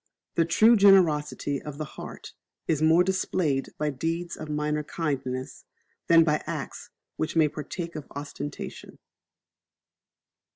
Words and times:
The 0.33 0.45
true 0.45 0.75
generosity 0.75 1.61
of 1.61 1.77
the 1.77 1.85
heart 1.85 2.33
is 2.67 2.81
more 2.81 3.03
displayed 3.03 3.69
by 3.77 3.91
deeds 3.91 4.35
of 4.35 4.49
minor 4.49 4.81
kindness, 4.81 5.63
than 6.07 6.23
by 6.23 6.41
acts 6.47 6.89
which 7.17 7.35
may 7.35 7.47
partake 7.47 7.95
of 7.95 8.07
ostentation. 8.15 8.97